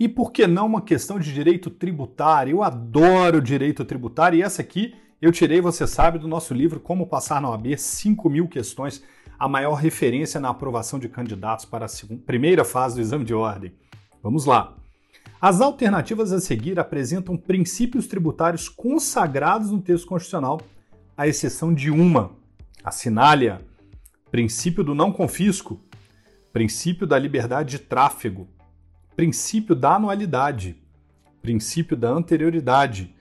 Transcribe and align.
E 0.00 0.08
por 0.08 0.32
que 0.32 0.46
não 0.46 0.64
uma 0.64 0.80
questão 0.80 1.18
de 1.18 1.30
direito 1.30 1.68
tributário? 1.68 2.52
Eu 2.52 2.62
adoro 2.62 3.38
direito 3.38 3.84
tributário 3.84 4.38
e 4.38 4.42
essa 4.42 4.62
aqui 4.62 4.94
eu 5.20 5.30
tirei, 5.30 5.60
você 5.60 5.86
sabe, 5.86 6.18
do 6.18 6.26
nosso 6.26 6.54
livro 6.54 6.80
Como 6.80 7.06
Passar 7.06 7.38
na 7.38 7.50
OAB 7.50 7.76
5 7.76 8.30
mil 8.30 8.48
questões, 8.48 9.04
a 9.38 9.46
maior 9.46 9.74
referência 9.74 10.40
na 10.40 10.48
aprovação 10.48 10.98
de 10.98 11.06
candidatos 11.06 11.66
para 11.66 11.84
a 11.84 11.88
segunda, 11.88 12.22
primeira 12.24 12.64
fase 12.64 12.94
do 12.94 13.02
exame 13.02 13.26
de 13.26 13.34
ordem. 13.34 13.74
Vamos 14.22 14.46
lá. 14.46 14.74
As 15.38 15.60
alternativas 15.60 16.32
a 16.32 16.40
seguir 16.40 16.80
apresentam 16.80 17.36
princípios 17.36 18.06
tributários 18.06 18.70
consagrados 18.70 19.70
no 19.70 19.82
texto 19.82 20.06
constitucional, 20.06 20.62
à 21.14 21.28
exceção 21.28 21.74
de 21.74 21.90
uma. 21.90 22.30
Assinale-a. 22.82 23.60
Princípio 24.30 24.82
do 24.82 24.94
não 24.94 25.12
confisco, 25.12 25.78
princípio 26.54 27.06
da 27.06 27.18
liberdade 27.18 27.72
de 27.72 27.80
tráfego, 27.80 28.48
princípio 29.20 29.74
da 29.74 29.96
anualidade, 29.96 30.82
princípio 31.42 31.94
da 31.94 32.08
anterioridade, 32.08 33.14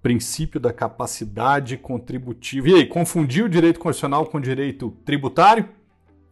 princípio 0.00 0.60
da 0.60 0.72
capacidade 0.72 1.76
contributiva. 1.76 2.68
E 2.68 2.74
aí, 2.74 2.86
confundiu 2.86 3.46
o 3.46 3.48
direito 3.48 3.80
constitucional 3.80 4.26
com 4.26 4.38
o 4.38 4.40
direito 4.40 4.96
tributário? 5.04 5.68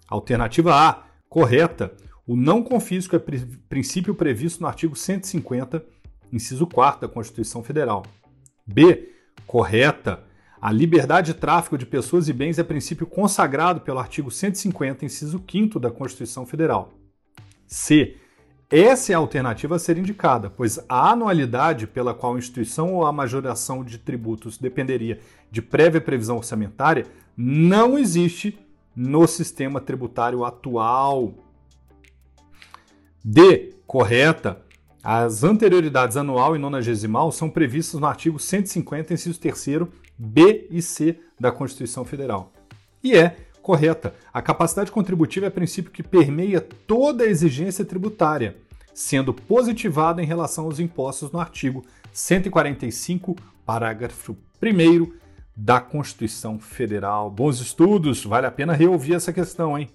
Alternativa 0.08 0.72
A, 0.72 1.02
correta. 1.28 1.92
O 2.24 2.36
não 2.36 2.62
confisco 2.62 3.16
é 3.16 3.18
princípio 3.68 4.14
previsto 4.14 4.60
no 4.60 4.68
artigo 4.68 4.94
150, 4.94 5.84
inciso 6.32 6.64
4 6.68 7.00
da 7.00 7.12
Constituição 7.12 7.60
Federal. 7.64 8.04
B, 8.64 9.14
correta. 9.48 10.22
A 10.62 10.70
liberdade 10.70 11.32
de 11.32 11.40
tráfico 11.40 11.76
de 11.76 11.84
pessoas 11.84 12.28
e 12.28 12.32
bens 12.32 12.56
é 12.56 12.62
princípio 12.62 13.04
consagrado 13.04 13.80
pelo 13.80 13.98
artigo 13.98 14.30
150, 14.30 15.04
inciso 15.04 15.42
5 15.50 15.80
da 15.80 15.90
Constituição 15.90 16.46
Federal. 16.46 16.92
C, 17.66 18.16
essa 18.70 19.12
é 19.12 19.14
a 19.14 19.18
alternativa 19.18 19.76
a 19.76 19.78
ser 19.78 19.96
indicada, 19.96 20.50
pois 20.50 20.78
a 20.88 21.12
anualidade 21.12 21.86
pela 21.86 22.12
qual 22.12 22.34
a 22.34 22.38
instituição 22.38 22.94
ou 22.94 23.06
a 23.06 23.12
majoração 23.12 23.82
de 23.82 23.96
tributos 23.96 24.58
dependeria 24.58 25.20
de 25.50 25.62
prévia 25.62 26.00
previsão 26.00 26.36
orçamentária 26.36 27.06
não 27.34 27.98
existe 27.98 28.58
no 28.94 29.26
sistema 29.26 29.80
tributário 29.80 30.44
atual. 30.44 31.32
D. 33.24 33.74
Correta. 33.86 34.60
As 35.02 35.44
anterioridades 35.44 36.16
anual 36.16 36.54
e 36.54 36.58
nonagesimal 36.58 37.32
são 37.32 37.48
previstas 37.48 37.98
no 37.98 38.06
artigo 38.06 38.38
150, 38.38 39.14
inciso 39.14 39.40
3 39.40 39.88
B 40.18 40.66
e 40.70 40.82
C 40.82 41.18
da 41.40 41.50
Constituição 41.50 42.04
Federal. 42.04 42.52
E 43.02 43.16
é 43.16 43.36
correta. 43.68 44.14
A 44.32 44.40
capacidade 44.40 44.90
contributiva 44.90 45.44
é 45.44 45.50
princípio 45.50 45.92
que 45.92 46.02
permeia 46.02 46.58
toda 46.58 47.24
a 47.24 47.26
exigência 47.26 47.84
tributária, 47.84 48.56
sendo 48.94 49.34
positivada 49.34 50.22
em 50.22 50.24
relação 50.24 50.64
aos 50.64 50.80
impostos 50.80 51.30
no 51.30 51.38
artigo 51.38 51.84
145, 52.10 53.36
parágrafo 53.66 54.34
1 54.62 55.12
da 55.54 55.80
Constituição 55.80 56.58
Federal. 56.58 57.30
Bons 57.30 57.60
estudos, 57.60 58.24
vale 58.24 58.46
a 58.46 58.50
pena 58.50 58.72
reouvir 58.72 59.16
essa 59.16 59.34
questão, 59.34 59.78
hein? 59.78 59.90